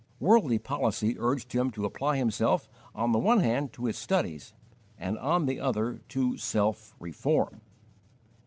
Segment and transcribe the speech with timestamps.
[0.19, 4.55] Worldly policy urged him to apply himself on the one hand to his studies
[4.97, 7.61] and on the other to self reform.